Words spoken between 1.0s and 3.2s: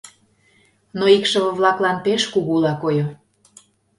икшыве-влаклан пеш кугула койо.